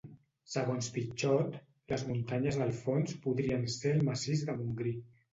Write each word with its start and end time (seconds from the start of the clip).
Segons 0.51 0.87
Pitxot, 0.93 1.57
les 1.91 2.05
muntanyes 2.07 2.57
del 2.61 2.71
fons 2.77 3.13
podrien 3.27 3.67
ser 3.75 3.93
el 3.99 4.01
massís 4.07 4.41
del 4.49 4.57
Montgrí. 4.63 4.95